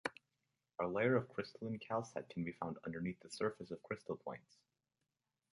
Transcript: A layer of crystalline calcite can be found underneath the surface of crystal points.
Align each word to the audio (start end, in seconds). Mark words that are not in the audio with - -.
A 0.79 0.87
layer 0.87 1.15
of 1.15 1.29
crystalline 1.29 1.77
calcite 1.77 2.27
can 2.27 2.43
be 2.43 2.53
found 2.53 2.77
underneath 2.87 3.19
the 3.19 3.29
surface 3.29 3.69
of 3.69 3.83
crystal 3.83 4.17
points. 4.17 4.57